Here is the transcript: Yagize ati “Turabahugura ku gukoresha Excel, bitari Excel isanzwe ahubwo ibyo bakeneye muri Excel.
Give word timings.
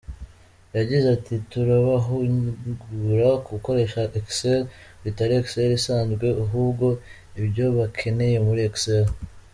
Yagize 0.77 1.05
ati 1.17 1.33
“Turabahugura 1.51 3.29
ku 3.43 3.49
gukoresha 3.55 3.99
Excel, 4.19 4.61
bitari 5.03 5.33
Excel 5.41 5.69
isanzwe 5.79 6.25
ahubwo 6.43 6.87
ibyo 7.41 7.65
bakeneye 7.77 8.37
muri 8.47 8.61
Excel. 8.69 9.05